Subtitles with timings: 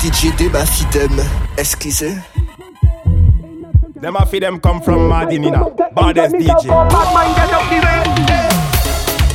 [0.00, 1.10] DJ de ma fidem,
[1.58, 2.16] excusez.
[4.00, 6.68] Them a fidem come from Madinina, baddest DJ.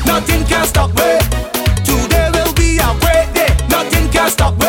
[0.07, 1.19] Nothing can stop me.
[1.83, 3.55] Today will be a great day.
[3.69, 4.64] Nothing can stop me.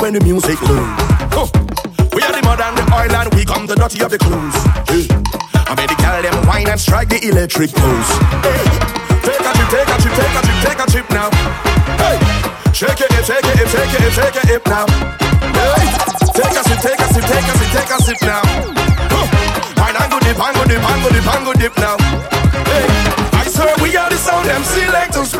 [0.00, 0.96] When the music loud.
[1.28, 1.46] Huh.
[2.16, 4.56] We are the mud and the oil and we come the dirty of the clothes.
[4.88, 5.04] Hey.
[5.68, 8.10] I made the girl them wine and strike the electric pose.
[8.40, 8.64] Hey.
[9.20, 11.28] Take a trip, take a trip, take a trip, take a trip now.
[12.00, 12.16] Hey,
[12.72, 14.88] shake it, take it, take it, take it, hip now.
[15.52, 15.84] Hey,
[16.32, 18.42] take a sip, take a sip, take a sip, take a sip now.
[19.12, 19.28] Huh.
[19.76, 21.96] Wine and go dip, and go dip, and go dip, and go dip now.
[22.72, 22.88] Hey,
[23.36, 25.36] I swear we are the sound them selectors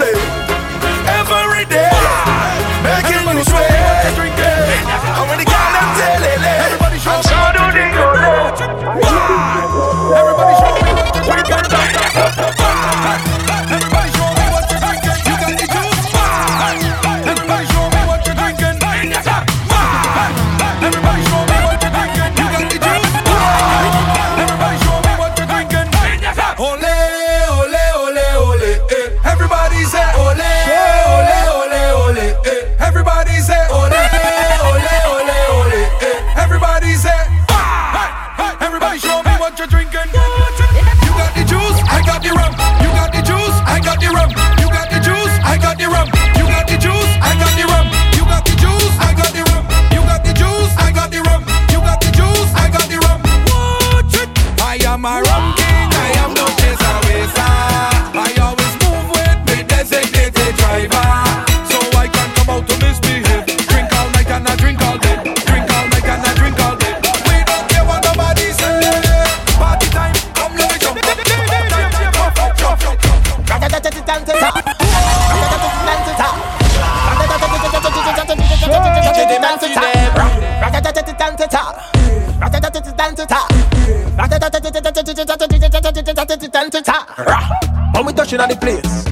[87.95, 89.05] When we touching on the place,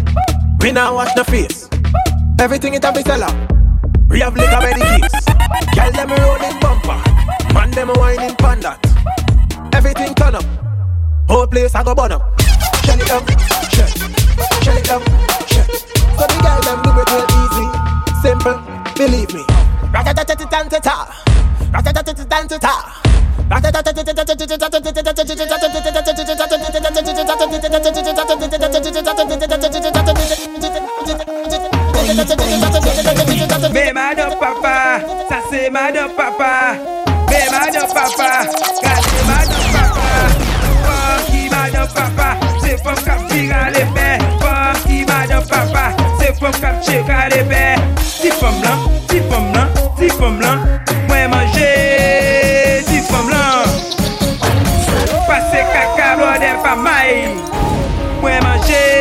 [0.60, 1.68] we now wash the face.
[2.40, 3.28] Everything it have be seller.
[4.08, 5.14] We have liquor by the keys.
[5.76, 6.98] Girl them rolling bumper,
[7.52, 8.78] man them whining panda.
[9.74, 10.44] Everything turn up,
[11.28, 12.40] whole place I go burn up.
[12.84, 13.28] Shell it up,
[13.70, 13.88] shell,
[14.62, 15.02] shell it up,
[15.48, 15.66] shell.
[16.16, 17.66] So the girl them do it real easy,
[18.22, 18.56] simple,
[18.96, 19.67] believe me.
[33.72, 36.74] Mais madame papa, ça c'est madame papa.
[37.30, 40.08] Mais madame papa, regardez madame papa.
[40.84, 44.18] Funky madame papa, c'est qui tire les bains.
[44.40, 45.84] Funky madame papa,
[46.20, 47.97] c'est qui tire les bains.
[50.18, 50.58] fom lan
[51.08, 51.72] Mwen manje
[52.90, 53.66] Dis fom lan
[55.28, 57.30] Pase kaka blode pa may
[58.22, 58.97] Mwen manje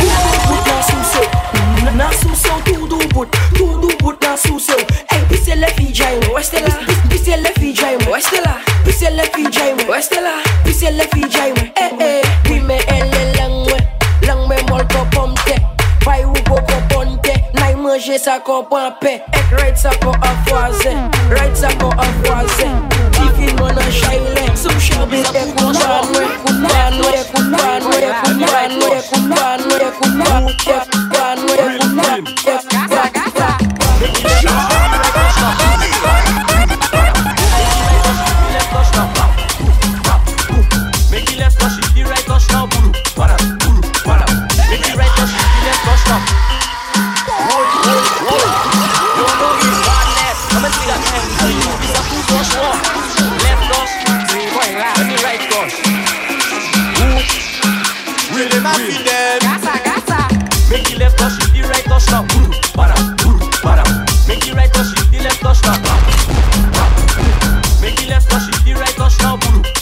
[0.00, 4.78] tudo laço seu, laço seu tudo but, tudo but laço seu.
[5.12, 6.74] Ei, pisse le fijai mo, este la,
[7.08, 11.52] pisse le fijai mo, este la, pisse le fijai mo, este la, pisse le fijai
[11.52, 11.62] mo.
[11.76, 13.78] Eh eh, qui me elle langwe,
[14.26, 15.54] langwe molto pomte,
[16.04, 19.39] vai u boko ponte, nai manje sa ko pampe, ek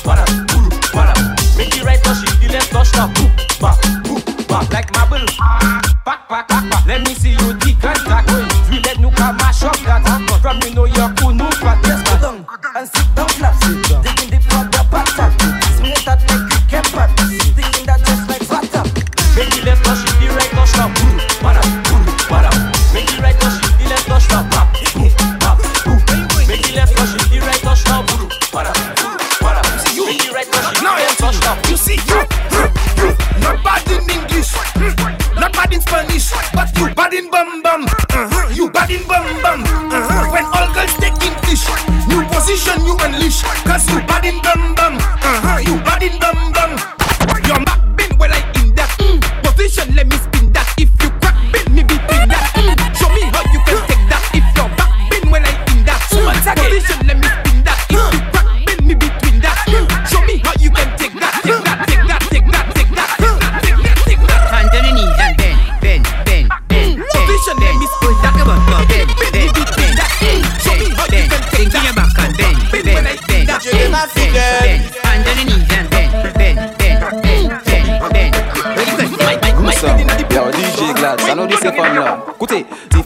[0.05, 0.25] Bada,
[0.93, 1.15] bada.
[1.57, 3.09] Make the right touch, the left touch now.
[3.61, 3.77] Ba,
[4.49, 5.25] ba, like marble.
[6.05, 6.87] Back, back, back, back.
[6.87, 7.38] Let me see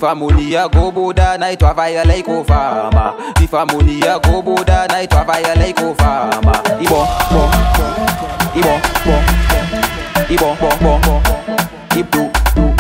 [0.03, 7.51] Niframonia goboda na itwavaya laiko fama Niframonia goboda na itwavaya laiko fama Ibon, bon,
[8.57, 9.23] ibon, bon,
[10.31, 11.23] ibon, bon, bon, bon,
[11.97, 12.75] ibdu, du,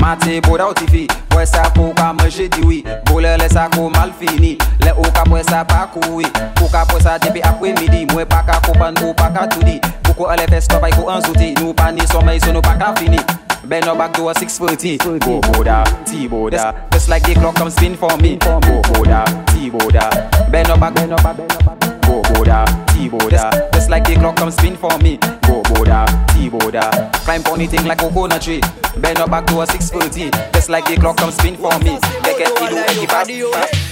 [0.00, 4.10] Mate boda ou tifi, pwè sa pou ka manje diwi Bole lè sa kou mal
[4.18, 6.32] fini, lè ou ka pwè sa pa koui wi.
[6.58, 9.46] Pou ka pwè sa depi apwe wi midi, mwen pa ka koupan ou pa ka
[9.54, 12.74] tudi Pou ko ale fes kopay ko anzouti, nou pa ni somay so nou pa
[12.74, 13.22] ka fini.
[13.64, 17.94] Ben no back door 640 Go boda, T boda Just like the clock come spin
[17.94, 18.36] for me.
[18.36, 21.78] Go boda, T boda Ben no back, ben no back, ben no back.
[22.02, 25.18] Go boda, T boda Just like the clock come spin for me.
[25.46, 28.62] Go boda, T boda Climb on anything like coconut tree.
[28.96, 31.98] Bend up back to a 640 Just like the clock come spin for me.
[32.24, 33.28] Make it do any fast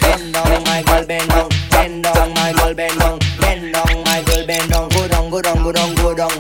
[0.00, 1.48] Bend down, my girl, bend down.
[1.70, 3.18] Bend down, my girl, bend down.
[3.40, 4.88] Bend down, my girl, bend down.
[4.88, 6.37] Go down, go down, go down, go down,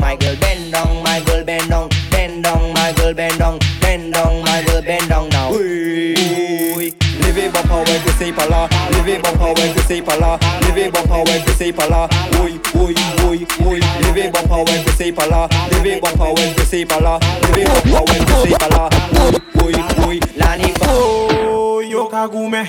[8.18, 8.68] c'est pas là.
[8.92, 10.38] Levez bon pas ouais que c'est pas là.
[10.62, 12.08] Levez bon pas ouais que c'est pas là.
[12.42, 12.94] Oui, oui,
[13.24, 13.80] oui, oui.
[14.02, 15.48] Levez bon pas ouais que c'est pas là.
[15.72, 17.18] Levez bon pas ouais que c'est pas là.
[17.48, 18.88] Levez bon pas ouais que c'est pas là.
[19.14, 19.74] Oui, oui,
[20.06, 20.20] oui.
[20.36, 21.80] La libo.
[21.82, 22.64] Yo kagoume,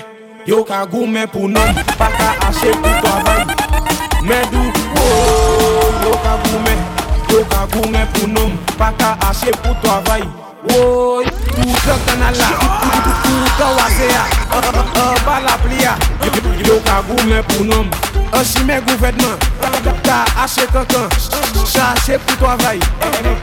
[0.46, 1.60] yo kagoume pour nous.
[1.98, 3.48] Pas qu'à acheter pour toi-même.
[4.22, 4.72] Mais d'où?
[4.96, 6.74] Oh, yo kagoume,
[7.30, 8.52] yo kagoume pour nous.
[8.78, 10.28] Pas qu'à acheter pour toi-même.
[10.62, 12.48] Woy, toutan kanala
[13.24, 14.24] Toutan wase ya
[15.26, 15.96] Balapli ya
[16.68, 17.88] Yo ka goumen pou nom
[18.32, 19.38] Anshime gouvedman
[20.04, 21.08] Ta ashe kankan
[21.64, 22.78] Chache pou to avay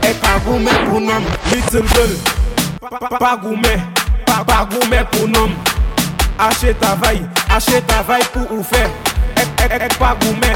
[0.06, 2.14] E ka goumen pou nom Little girl
[3.18, 3.82] Pa goumen
[4.24, 5.50] Pa goumen pou nom
[6.38, 7.18] Ashe tavay
[7.50, 8.86] Ashe tavay pou ou fe
[9.42, 10.54] Ek pa goumen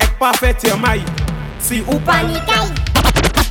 [0.00, 1.04] Ek pa fe temay
[1.60, 2.72] Si ou panikay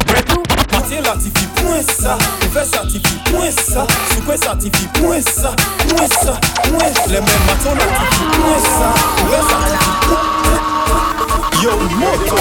[0.09, 5.51] Mwen tou Matye latifi pwen sa Ouve satifi pwen sa Soukwe satifi pwen sa
[5.87, 11.20] Pwen sa, pwen sa Le men maton latifi pwen sa Ouve satifi pwen
[11.61, 12.35] Yo, moto.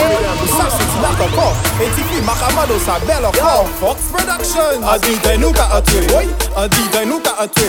[0.57, 1.53] Sa cheti la kokor
[1.85, 7.21] Etifi makamado sa bel okor Fox Production Adi day nou ka atwe Adi day nou
[7.21, 7.69] ka atwe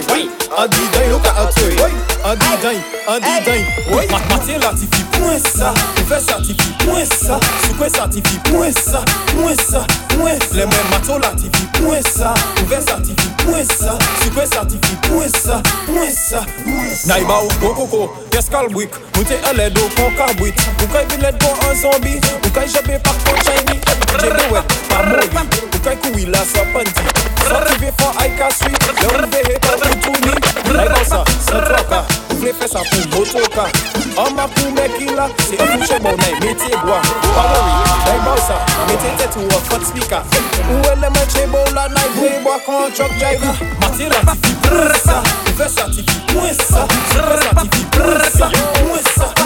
[0.57, 1.91] Adi day nou ka atwe
[2.23, 3.65] Adi day, adi day
[4.11, 9.03] Mat matye latifi pwen sa Ouve satifi pwen sa Soukwe satifi pwen sa
[9.35, 14.47] Pwen sa, pwen sa Le men maton latifi pwen sa Ouve satifi pwen sa Soukwe
[14.47, 19.69] satifi pwen sa Pwen sa, pwen sa Naiba ou kokoko Yes kalbwik Mwen te ale
[19.75, 23.77] do kon kabwit Ou kay bilet kon an zombi Ou kay jebe pak kon shiny
[24.21, 27.05] Jebe wet pa mobi Ou kay kuwi la sa panti
[27.47, 28.71] Sa tive fon ay ka swi
[29.01, 30.33] Le ou vehe pa ou touni
[30.71, 33.65] Naiba sa, sa troka Ou vle fe sa pou motoka
[34.21, 37.01] An ma pou mekila Se an fouche bon nay metye gwa
[37.35, 40.23] Palori, naiba sa Mete tet ou a fat speaker
[40.69, 45.67] Ou ele men chebo la nay vwe bwa kon truck driver Mati la Ou ve
[46.31, 46.47] Ou
[48.95, 49.40] ve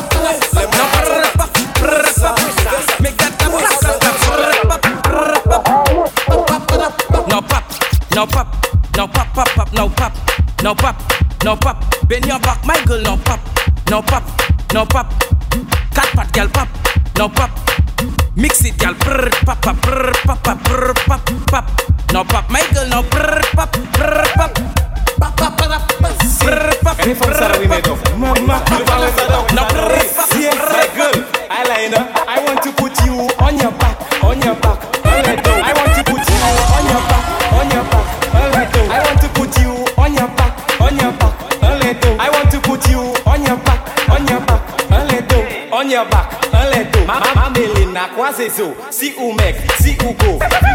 [48.36, 50.34] Wazezo, see who make, see who go.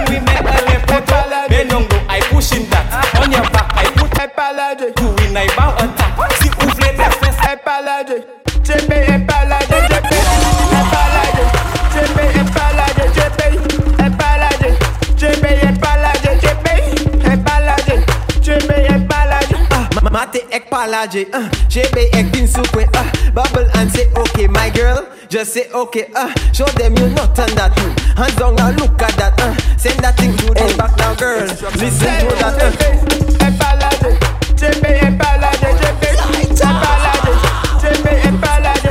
[0.08, 0.88] We make a left
[1.50, 2.88] Benongo, I push pushing that.
[3.20, 4.96] On your back, I put hyperlade.
[4.98, 6.32] You win, I bow attack.
[6.40, 8.24] See who fled that first hyperlade.
[8.64, 10.16] Jepe hyperlade, jepe
[10.72, 11.44] hyperlade.
[11.92, 13.46] I hyperlade, jepe
[14.00, 14.70] hyperlade.
[15.20, 16.74] Jepe hyperlade, jepe
[17.20, 17.96] hyperlade.
[18.40, 20.10] Jepe hyperlade.
[20.10, 23.30] Mate ek palade, uh, jebe ek bin soupe, uh, ah.
[23.34, 27.48] bubble and say okay my girl just say okay, uh, show them you not on
[27.54, 27.94] that, mm.
[28.18, 31.46] hands down now look at that, uh, send that thing to them back now, girl,
[31.78, 32.66] listen to that, uh.
[33.38, 34.18] A palade,
[34.58, 36.02] JP, a palade, JP,
[36.50, 37.30] a palade.
[37.80, 38.90] JP, a palade,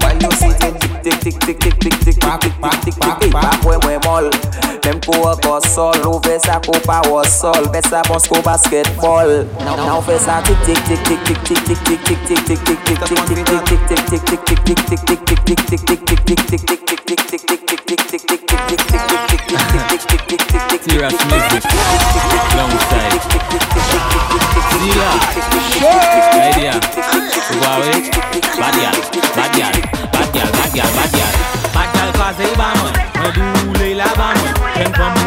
[20.83, 21.63] Serious music.
[22.55, 23.21] Long side.
[24.79, 25.11] Zilla.
[26.49, 26.73] Idea.
[27.59, 28.09] Huawei.
[28.59, 28.95] Bad gal.
[29.35, 29.90] Bad gal.
[30.11, 31.33] Bad gal, bad gal, bad gal
[31.73, 32.11] Bad gal
[32.57, 32.95] ba mwen
[33.77, 35.20] Mwen la ba mwen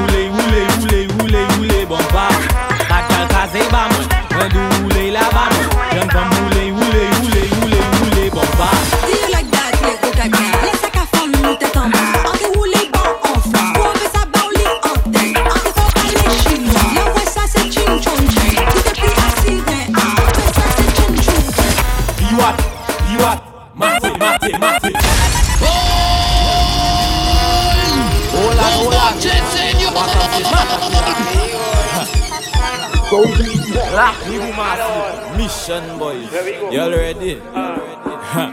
[35.64, 36.30] Action boys.
[36.30, 36.70] We go.
[36.70, 37.40] Y'all ready?
[37.56, 37.80] Ah.
[38.04, 38.52] Be Uh.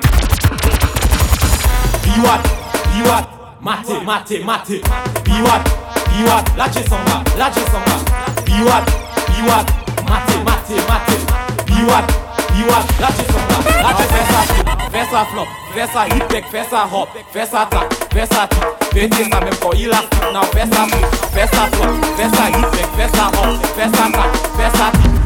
[2.08, 2.42] Biwat,
[2.88, 3.26] biwat,
[3.60, 4.78] mate, mate, mate.
[5.28, 5.62] Biwat,
[6.08, 7.96] biwat, lache samba, lache samba.
[8.48, 8.88] Biwat,
[9.28, 9.68] biwat,
[10.08, 11.16] mate, mate, mate.
[11.68, 12.08] Be what?
[13.04, 14.90] lache samba, lache samba.
[14.92, 18.64] Versa flop, versa hip tech, versa hop, versa tap, versa tip.
[18.94, 20.48] Pete sa menm kon ilastik nan
[21.36, 25.21] versa flop, versa hip tech, versa hop, versa tap, versa tip.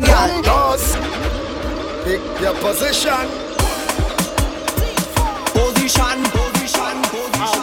[0.00, 0.42] position, girl.
[0.42, 0.96] Toss.
[2.04, 3.26] Pick your position.
[5.52, 7.62] Position, position, position.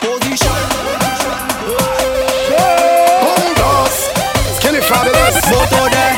[0.00, 0.60] Position.
[3.56, 3.96] Toss.
[4.56, 5.36] Skinny fabulous.
[5.50, 6.16] Moto there.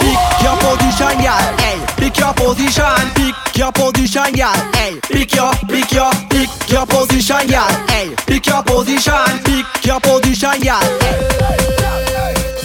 [0.00, 1.46] Pick your position, girl.
[1.58, 2.98] Hey, pick your position.
[3.14, 4.54] Pick your position, girl.
[4.74, 7.68] Hey, pick your, pick your, pick your position, girl.
[7.88, 9.38] Hey, pick your position.
[9.44, 11.57] Pick your position, girl.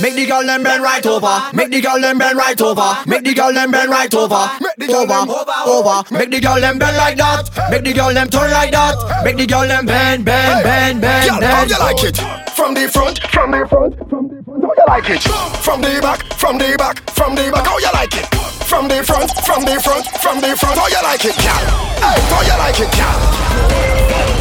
[0.04, 1.40] Make the girl them bend right over.
[1.54, 2.94] Make the girl them bend right over.
[3.08, 4.36] Make the girl them bend right over.
[4.36, 5.24] Over,
[5.66, 6.04] over.
[6.14, 7.50] Make the girl them bend like that.
[7.72, 9.24] Make the girl them turn like that.
[9.24, 12.18] Make the girl them bend, bend, bend, bend, Girl, how you like it?
[12.52, 14.64] From the front, from the front, from the front.
[14.64, 15.24] How you like it?
[15.64, 17.66] From the back, from the back, from the back.
[17.66, 18.53] How you like it?
[18.74, 20.80] From the front, from the front, from the front.
[20.80, 21.62] How you like it, girl?
[22.02, 23.22] Hey, how you like it, girl?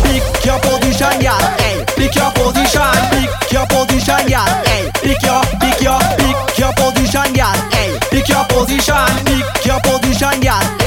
[0.08, 1.36] Pick your position, girl.
[1.60, 2.96] Hey, pick your position.
[3.12, 4.48] Pick your position, girl.
[4.64, 7.52] Hey, pick your, pick your, pick your position, girl.
[7.76, 9.04] Hey, pick your position.
[9.28, 10.81] Pick your position, girl.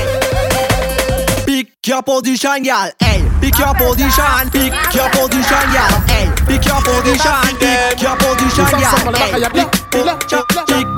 [1.86, 2.90] Pick your position, girl.
[3.00, 4.50] Hey, pick your position.
[4.50, 6.02] Pick your position, girl.
[6.10, 7.62] Hey, pick your position.
[7.62, 8.66] Pick your position.
[8.66, 9.70] Hey, pick,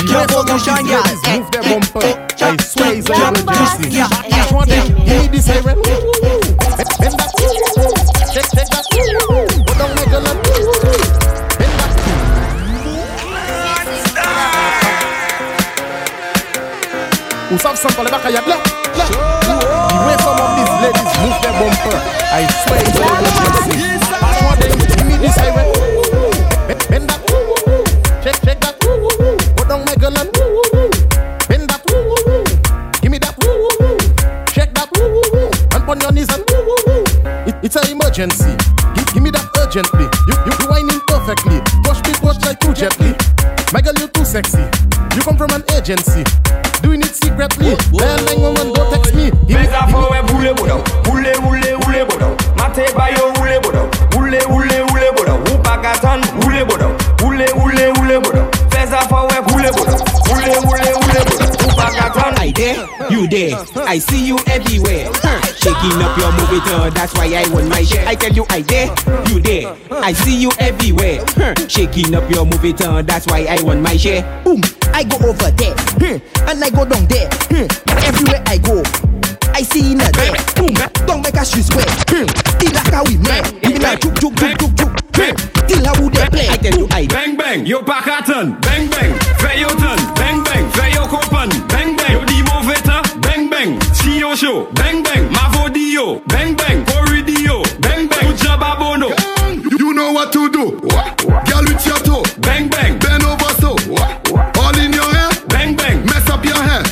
[0.07, 0.87] your position.
[0.87, 2.07] Hey, Move their bumper.
[2.39, 4.07] I swear it's pick your over position, girl.
[4.31, 5.49] Each one them, give this
[17.49, 18.63] Who have some for the back of your block?
[18.63, 21.95] The way some of these ladies move their bumper,
[22.27, 23.23] I swear it's over
[23.71, 24.03] Each
[24.43, 25.67] one them, give me this siren.
[26.67, 27.21] Bend- Bend that.
[28.23, 28.75] Check that.
[29.55, 30.29] Put down my gun and
[31.47, 31.81] bend that.
[33.01, 33.35] Give me that.
[34.51, 34.89] Check that.
[35.73, 36.43] And on your knees and
[37.47, 38.51] it, it's an emergency.
[38.93, 40.03] Give, give me that urgently.
[40.27, 41.63] You you you whining perfectly.
[41.87, 43.15] Push me push like too gently.
[43.71, 44.63] My girl, you're too sexy.
[45.15, 46.23] You come from an agency.
[63.37, 63.85] There.
[63.85, 65.11] I see you everywhere.
[65.61, 68.07] Shaking up your movie turn, that's why I want my share.
[68.07, 68.87] I tell you, I there,
[69.29, 69.75] you there.
[69.91, 71.25] I see you everywhere.
[71.67, 74.23] Shaking up your movie turn, that's why I want my share.
[74.43, 74.61] Boom,
[74.93, 76.17] I go over there, hmm,
[76.49, 77.29] and I go down there.
[77.51, 77.67] Hmm,
[78.09, 78.81] everywhere I go,
[79.53, 80.33] I see in a there.
[80.55, 80.73] Boom,
[81.05, 81.85] don't make us square.
[82.09, 82.25] Hmm,
[82.59, 83.53] till like how we met.
[83.63, 84.93] We like juk juk juk juk juk.
[85.67, 86.47] Till how would they play?
[86.47, 90.69] I tell you, I Bang bang, yo pakatan Bang bang, fais yo ton Bang bang,
[90.71, 92.06] fais yo kopan Bang bang,
[94.17, 99.09] yo show Bang bang, mavodio Bang bang, corridio Bang bang, ujababono
[99.77, 100.79] You know what to do.
[100.81, 102.23] Girl with your toe.
[102.39, 103.75] Bang bang, Bend over so.
[104.59, 105.29] All in your hair.
[105.47, 106.83] bang bang Mess up your hair.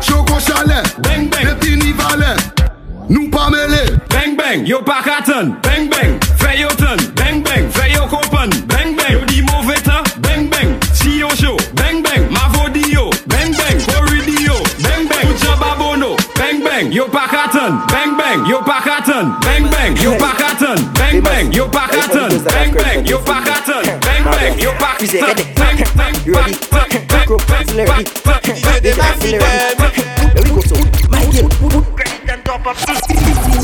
[0.00, 0.82] Choco chalet.
[1.02, 2.36] Bang bang, Petit valet.
[3.08, 3.98] Nous pas mêler.
[4.08, 6.18] bang bang, yo pakatan Bang bang,
[19.06, 23.74] yo Bang bang, yo pakatan Bang bang, yo pakatan Bang bang, yo Bang bang, yo
[23.74, 24.72] pakatan Bang bang, You
[25.24, 25.44] ready?
[29.24, 29.40] Celery.
[30.34, 30.76] There we go, so
[31.08, 33.00] my girl, put credit on top of this.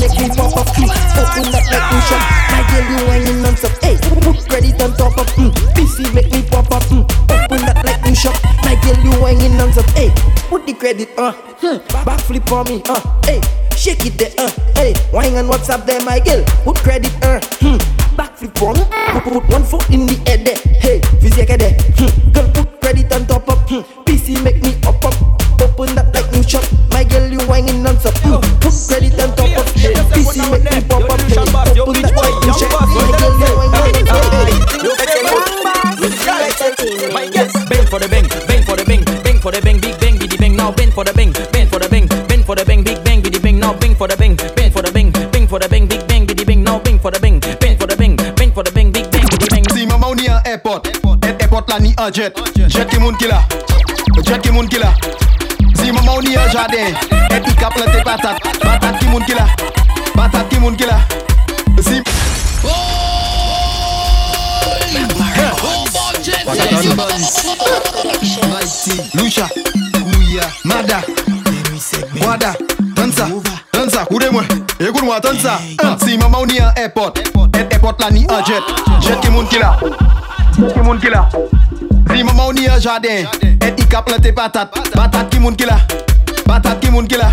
[0.01, 0.89] Make me pop up, mm.
[1.21, 2.23] open up like two shot.
[2.49, 3.71] My girl, you whining non-stop.
[3.83, 5.51] Hey, put credit on top of mm.
[5.77, 7.05] PC make me pop up, mm.
[7.29, 8.37] open up like two shot.
[8.63, 9.85] My girl, you whining non-stop.
[9.91, 10.09] Hey,
[10.49, 11.77] put the credit uh, hmm.
[12.03, 13.41] backflip for me, uh, hey,
[13.81, 17.81] shake it there, uh, hey, whine on WhatsApp there, my girl, put credit uh, hmm.
[18.13, 22.29] backflip for me, put, put one foot in the air there, hey, physique there, hmm.
[22.29, 23.81] girl, put credit on top of, hmm.
[24.05, 25.15] PC make me up up.
[25.61, 28.13] Open up like new shop, my girl you whining non-stop.
[28.21, 28.41] Mm.
[28.61, 29.93] Put credit on top of hey.
[30.13, 31.21] PC make me pop up.
[31.21, 31.39] Hey.
[31.79, 34.51] Open up like new shop, my girl you whining non-stop.
[37.69, 40.37] Bang for the bang, bang for the bang, bang for the bang, big bang, biddy
[40.37, 40.55] bang.
[40.55, 41.33] Now for bang for the bang,
[52.01, 52.33] A jet,
[52.67, 53.43] jet ki moun ki la.
[54.25, 54.87] Jet ki moun ki la.
[55.77, 56.95] Zi mama ou ni an jaden
[57.29, 58.41] Eti ka plante patat.
[58.63, 59.45] Patat ki moun ki la.
[60.15, 60.97] Patat ki moun ki la.
[61.77, 62.01] Zi
[69.13, 69.47] Lucha
[70.65, 71.01] Mada
[72.25, 72.55] Wada
[72.95, 73.27] Tansa
[73.71, 74.45] Tansa Ou de mwen
[74.79, 75.59] E goun mwa tansa
[76.03, 77.19] Zi ah, mama ou ni an airport
[77.53, 78.63] Et airport la ni an jet.
[79.01, 79.77] Jet ki moun ki la.
[80.57, 81.29] Jet ki moun ki la.
[82.13, 83.25] Si maman ou ni an jardin.
[83.61, 85.77] Et i ka plante patat Patat ki moun ki la.
[86.45, 87.31] Patat ki moun ki la.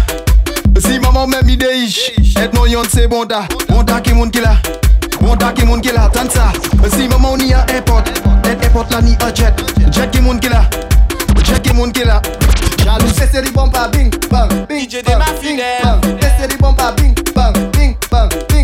[0.79, 4.31] Si maman ou men mi de ish Et non yon se bonda Bonda ki moun
[4.31, 4.57] ki la.
[5.21, 6.09] Bonda ki moun ki la.
[6.09, 6.53] Tan sa
[6.97, 8.05] Si maman ou ni an airport
[8.45, 9.55] Et airport la ni an jet.
[9.91, 10.63] Jet ki moun ki la.
[11.45, 12.23] Jet ki moun ki la.
[12.85, 17.53] Jaloux c'est série bomba bing bang bing de ma fidèle C'est série bomba bing bang
[17.73, 18.58] bing bang bing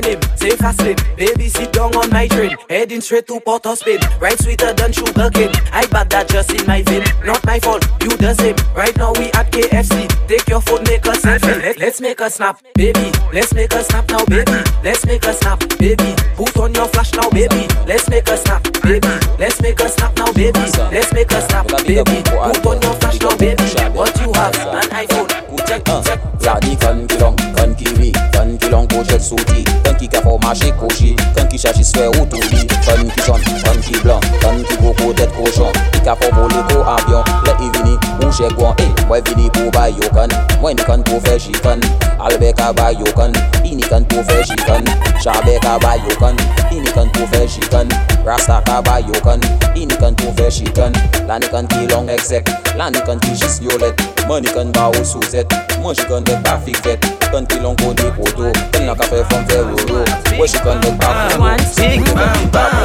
[0.00, 0.20] my name?
[0.88, 0.96] Lane.
[1.16, 2.56] Baby, sit down on my train.
[2.68, 4.00] Heading straight to Port of Spain.
[4.20, 5.52] Right sweeter than sugar cane.
[5.72, 7.04] I bought that just in my vein.
[7.24, 8.56] Not my fault, you the same.
[8.74, 10.08] Right now we at KFC.
[10.28, 11.62] Take your phone, make a selfie.
[11.62, 13.10] Let, let's make a snap, baby.
[13.32, 14.58] Let's make a snap now, baby.
[14.82, 16.14] Let's make a snap, baby.
[16.36, 17.66] Put on your flash now, baby.
[17.86, 19.08] Let's make a snap, baby.
[19.38, 20.58] Let's make a snap now, baby.
[20.92, 22.22] Let's make a snap, baby.
[22.24, 23.62] Put on your flash now, baby.
[23.92, 24.54] What you have?
[24.56, 25.28] An iPhone.
[25.66, 26.20] Check, check.
[26.40, 27.07] Y'a
[28.98, 33.40] model soti Kan ki ka formaje koji Kan ki chaji sfer otobi Kan ki jan,
[33.64, 37.54] kan ki blan Kan ki koko det kojan Ki ka for vole ko avyon Le
[37.62, 40.30] i vini ou che gwan E, mwen vini pou bay yo kan.
[40.60, 41.80] Mwen ni kan pou fe jikan
[42.18, 43.32] Albe ka bay yo kan.
[43.64, 44.84] I ni kan pou fe jikan
[45.22, 46.36] Chabe ka bay yo kan.
[46.70, 47.88] I ni kan pou fe jikan
[48.26, 49.40] Rasta ka bay yo kan.
[49.74, 50.92] I ni kan pou fe jikan
[51.30, 54.72] La ni kan ki long exek La ni kan ki jis yolet Mwen ni kan
[54.74, 57.00] ba ou souzet Mwen jikon dek pa fiket
[57.32, 60.04] Ton kilon kode poto Ten la kafe fom fe roro
[60.36, 60.78] Mwen jikon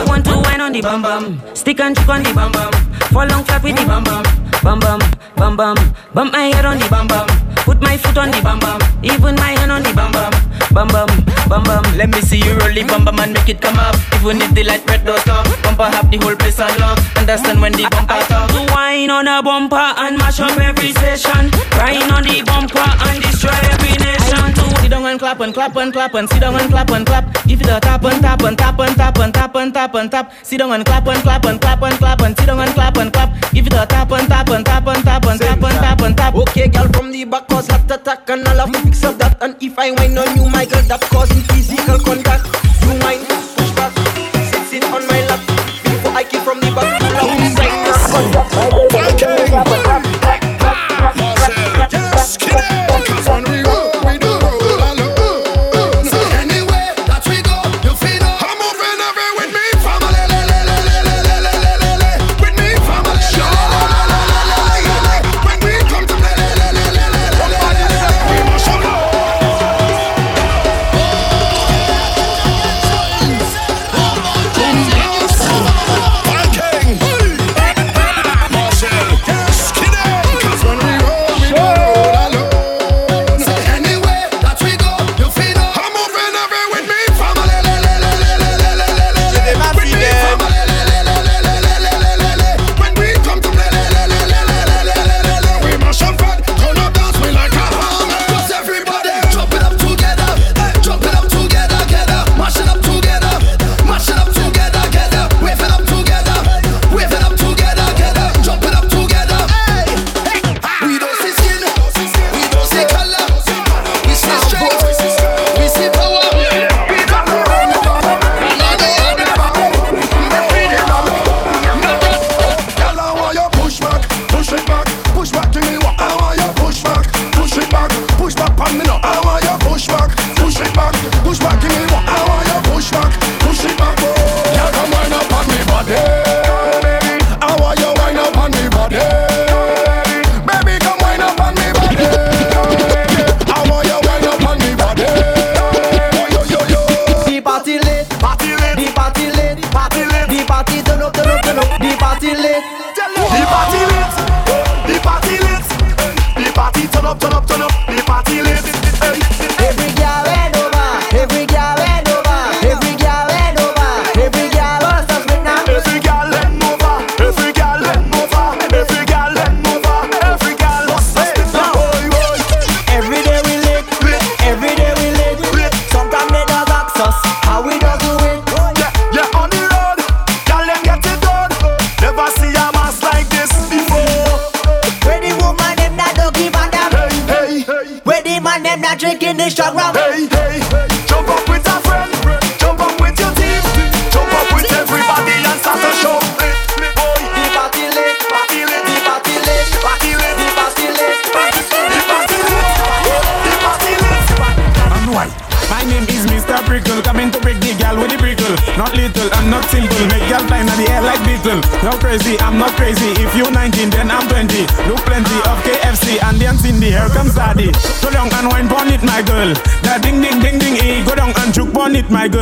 [0.07, 1.41] Want to wine ah, on the bam bam.
[1.53, 2.71] Stick and chick on the bam bam.
[3.11, 4.23] Fall on clap with the bam bam.
[4.63, 4.99] Bam bam,
[5.35, 5.75] bam bam.
[6.13, 9.35] Bump my head on the bam bam put my foot on the bum bum, even
[9.35, 10.33] my hand on the bum bum,
[10.71, 11.09] bum bum,
[11.47, 11.83] bum bum.
[11.97, 13.95] Let me see you roll the bum bum and make it come up.
[14.19, 17.01] Even if the light red don't stop, bumper have the whole place unlocked.
[17.17, 18.51] Understand when the bumper talk.
[18.75, 21.51] Wine on a bumper and mash up every session.
[21.71, 24.53] Crying on the bumper and destroy every nation.
[24.81, 27.25] Sit down and clap and clap and clap and sit down and clap and clap.
[27.47, 30.11] Give it a tap and tap and tap and tap and tap and tap and
[30.11, 30.33] tap.
[30.43, 32.97] Sit down and clap and clap and clap and clap and sit down and clap
[32.97, 33.29] and clap.
[33.53, 36.17] Give it a tap and tap and tap and tap and tap and tap and
[36.17, 36.35] tap.
[36.35, 39.37] Okay, girl from the back cause heart attack and I'll have to fix up that.
[39.41, 42.45] And if I whine on you, my girl, that causing physical contact.
[42.81, 44.12] You whine, push back,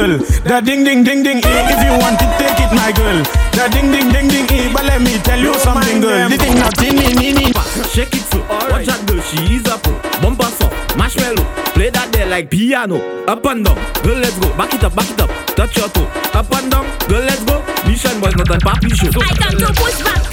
[0.01, 0.17] girl.
[0.17, 1.51] The ding ding ding ding e.
[1.73, 3.21] If you want it, take it, my girl.
[3.53, 4.73] The ding ding ding ding e.
[4.73, 6.29] But let me tell you something, girl.
[6.29, 7.53] The thing not in in in in.
[7.93, 8.39] Shake it so.
[8.69, 9.93] Watch that girl, she is a pro.
[10.21, 11.45] Bumper song, marshmallow.
[11.73, 12.97] Play that there like piano.
[13.27, 14.49] Up and down, girl, let's go.
[14.57, 15.29] Back it up, back it up.
[15.55, 16.09] Touch your toe.
[16.33, 17.61] Up and down, girl, let's go.
[17.85, 19.11] Mission boys, not a papi show.
[19.21, 20.30] I come to push back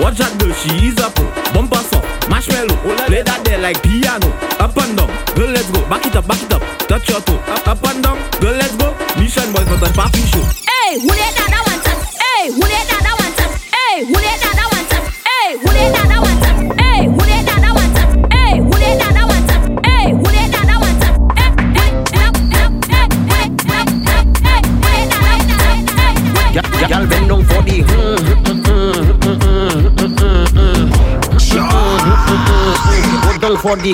[0.00, 1.26] Watch that girl, she is a pro.
[1.26, 1.52] Oh.
[1.52, 2.78] Bumper song, marshmallow.
[2.86, 4.28] Oh, Play that there like piano.
[4.62, 5.82] Up and down, girl, let's go.
[5.88, 6.62] Back it up, back it up.
[6.86, 7.36] Touch your toe.
[7.50, 8.94] Up, up and down, girl, let's go.
[9.18, 10.57] Mission boys, not a papi show.
[33.68, 33.92] akor di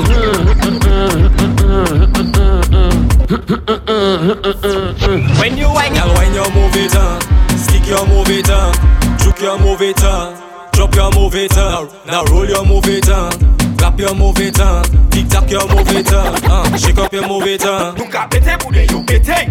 [5.41, 7.23] When you wine Girl, when you move it up.
[7.59, 8.75] Stick your move it up.
[9.19, 10.39] Juke your move it up.
[10.73, 12.07] Drop your move it up.
[12.07, 13.35] Now roll your move it up.
[13.79, 14.87] Clap your move it up.
[15.11, 16.43] Tic tac your move it up.
[16.45, 17.97] Uh, Shake up your move it up.
[17.99, 19.49] Nou ka pete boude yo pete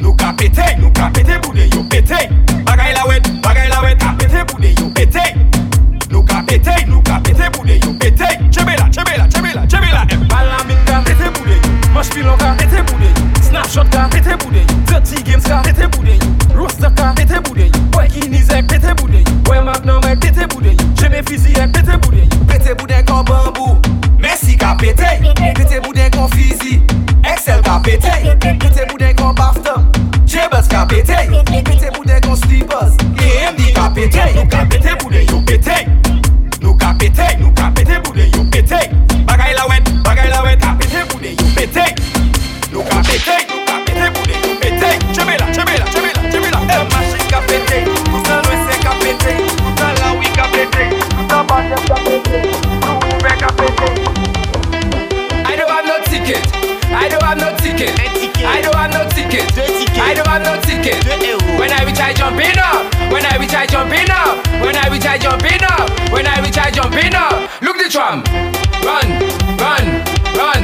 [0.00, 2.28] Nou ka pete, nou ka pete boude yo pete
[2.64, 3.98] Bagay la wet, bagay la wet.
[3.98, 5.71] Ka pete boude yo pete
[6.12, 11.54] Luka pete, luka pete bude yo Pete, chebela, chebela, chebela, chebela Mpala minka, pete bude
[11.54, 15.88] yo Moshpilon ka, pete bude yo Snapshot ka, pete bude yo Dirty games ka, pete
[15.88, 20.20] bude yo Roaster ka, pete bude yo Boy inizek, pete bude yo Boy magnum ek,
[20.20, 23.80] pete bude yo Jeme fiziyek, pete bude yo Pete bude kon bambou.
[24.18, 25.16] Messi ka pete
[25.56, 26.82] Pete bude kon fizi
[27.24, 29.88] Excel ka pete Pete bude kon baftan
[30.26, 31.16] Jebels ka pete
[31.64, 32.96] Pete bude kon slippers.
[33.16, 35.40] E mdi ka pete Yo ka pete bude yo
[37.12, 38.90] pete Nou ka pete boude yo pete
[39.26, 41.84] Bagay la wet, bagay la wet Ka pete boude yo pete
[42.72, 46.30] Nou ka pete, nou ka pete boude yo pete Chebe la, chebe la, chebe la,
[46.30, 50.48] chebe la El machin ka pete petek, koutan lwese ka pete petek la wi ka
[50.52, 53.88] petek, koutan batem ka pete Koutan ouve ka pete
[55.44, 56.42] I don't have no ticket.
[56.92, 58.21] I don't have no ticket.
[58.44, 59.46] I don't have no ticket.
[59.98, 61.04] I don't have no ticket.
[61.58, 62.90] When I reach, I jump in up.
[63.12, 64.46] When I reach, I jump in up.
[64.60, 65.90] When I reach, I jump in up.
[66.10, 67.62] When I reach, I jump in up.
[67.62, 68.24] Look the tram.
[68.82, 69.06] Run,
[69.58, 69.84] run,
[70.34, 70.62] run.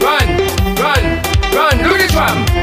[0.00, 0.28] Run,
[0.80, 1.02] run,
[1.52, 1.76] run.
[1.82, 2.55] Look the tram.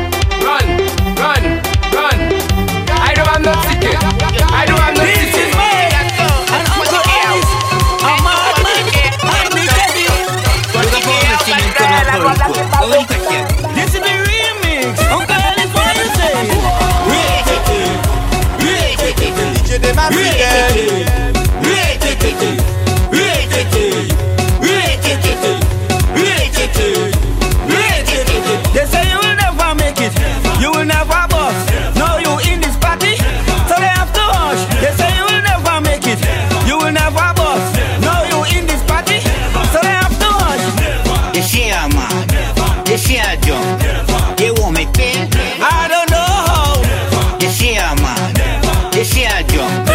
[49.04, 49.93] 谢谢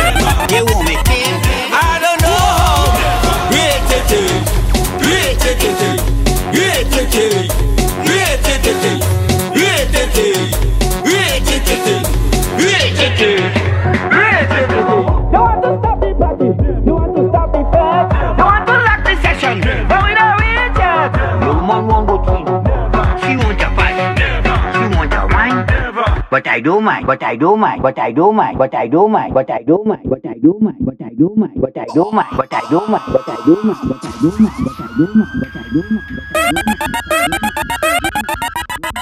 [26.39, 29.09] But I do mind, but I do mind, but I do mind, but I do
[29.09, 31.84] mind, but I do mind, but I do mind, but I do mind, but I
[31.91, 34.05] do mind, but I do mind, but I do mind, but I do mind, but
[34.07, 36.07] I do mind, but I do mind, but I do mind.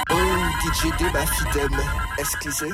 [0.09, 1.85] Oh, DJ de ma fidèle,
[2.17, 2.73] excusez.